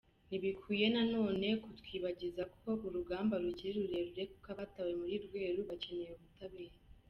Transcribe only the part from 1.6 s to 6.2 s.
kutwibagiza ko urugamba rukiri rurerure kuko abatawe muri Rweru bakeneye